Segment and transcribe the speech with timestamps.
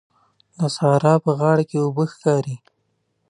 [0.57, 2.55] د سارا په غاړه کې اوبه ښکاري.